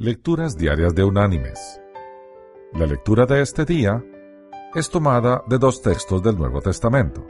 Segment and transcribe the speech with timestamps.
[0.00, 1.82] Lecturas Diarias de Unánimes.
[2.74, 4.00] La lectura de este día
[4.72, 7.26] es tomada de dos textos del Nuevo Testamento.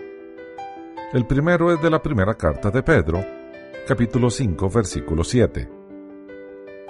[1.15, 3.25] El primero es de la primera carta de Pedro,
[3.87, 5.67] capítulo 5, versículo 7,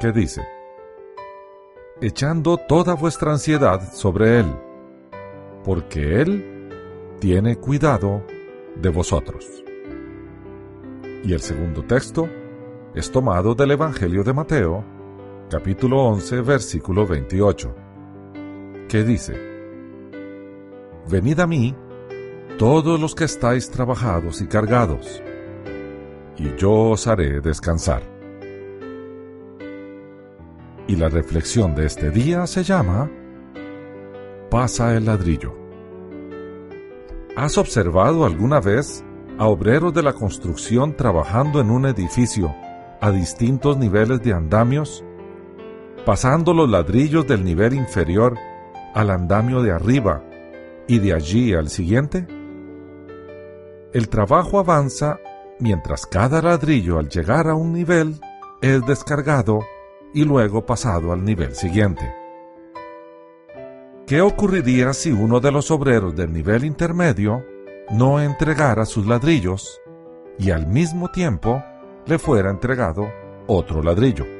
[0.00, 0.42] que dice,
[2.00, 4.52] Echando toda vuestra ansiedad sobre Él,
[5.62, 8.24] porque Él tiene cuidado
[8.74, 9.46] de vosotros.
[11.22, 12.28] Y el segundo texto
[12.96, 14.97] es tomado del Evangelio de Mateo,
[15.48, 17.74] capítulo 11, versículo 28,
[18.86, 19.34] que dice,
[21.08, 21.74] Venid a mí,
[22.58, 25.22] todos los que estáis trabajados y cargados,
[26.36, 28.02] y yo os haré descansar.
[30.86, 33.10] Y la reflexión de este día se llama
[34.50, 35.54] Pasa el ladrillo.
[37.36, 39.02] ¿Has observado alguna vez
[39.38, 42.54] a obreros de la construcción trabajando en un edificio
[43.00, 45.04] a distintos niveles de andamios,
[46.08, 48.34] pasando los ladrillos del nivel inferior
[48.94, 50.24] al andamio de arriba
[50.86, 52.26] y de allí al siguiente?
[53.92, 55.20] El trabajo avanza
[55.60, 58.18] mientras cada ladrillo al llegar a un nivel
[58.62, 59.58] es descargado
[60.14, 62.10] y luego pasado al nivel siguiente.
[64.06, 67.44] ¿Qué ocurriría si uno de los obreros del nivel intermedio
[67.90, 69.78] no entregara sus ladrillos
[70.38, 71.62] y al mismo tiempo
[72.06, 73.12] le fuera entregado
[73.46, 74.37] otro ladrillo.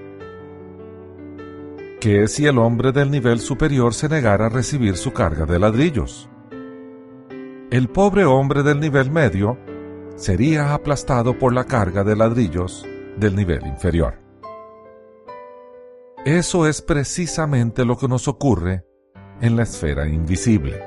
[2.01, 6.31] ¿Qué si el hombre del nivel superior se negara a recibir su carga de ladrillos?
[7.73, 9.59] El pobre hombre del nivel medio
[10.15, 14.15] sería aplastado por la carga de ladrillos del nivel inferior.
[16.25, 18.85] Eso es precisamente lo que nos ocurre
[19.41, 20.81] en la esfera invisible.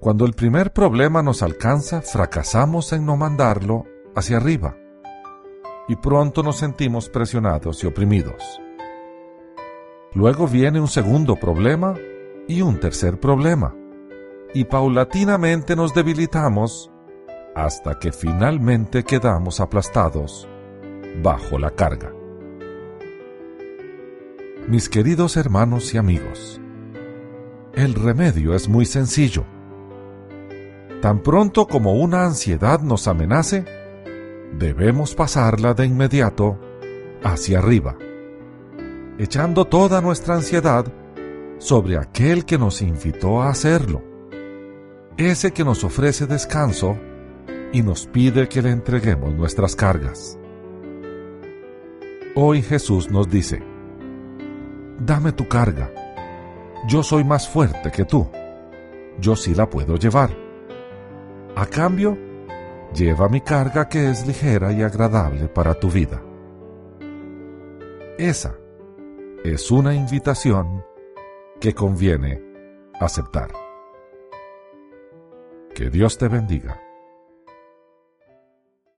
[0.00, 3.84] Cuando el primer problema nos alcanza, fracasamos en no mandarlo
[4.16, 4.76] hacia arriba
[5.86, 8.60] y pronto nos sentimos presionados y oprimidos.
[10.12, 11.94] Luego viene un segundo problema
[12.48, 13.76] y un tercer problema,
[14.52, 16.90] y paulatinamente nos debilitamos
[17.54, 20.48] hasta que finalmente quedamos aplastados
[21.22, 22.12] bajo la carga.
[24.66, 26.60] Mis queridos hermanos y amigos,
[27.72, 29.44] el remedio es muy sencillo.
[31.00, 33.64] Tan pronto como una ansiedad nos amenace,
[34.58, 36.58] debemos pasarla de inmediato
[37.22, 37.96] hacia arriba,
[39.22, 40.86] echando toda nuestra ansiedad
[41.58, 44.02] sobre aquel que nos invitó a hacerlo,
[45.18, 46.96] ese que nos ofrece descanso
[47.70, 50.38] y nos pide que le entreguemos nuestras cargas.
[52.34, 53.62] Hoy Jesús nos dice,
[54.98, 55.92] dame tu carga,
[56.88, 58.26] yo soy más fuerte que tú,
[59.18, 60.30] yo sí la puedo llevar
[61.56, 62.16] a cambio,
[62.94, 66.22] lleva mi carga que es ligera y agradable para tu vida.
[68.16, 68.54] Esa
[69.44, 70.84] es una invitación
[71.60, 72.42] que conviene
[73.00, 73.50] aceptar.
[75.74, 76.89] Que Dios te bendiga.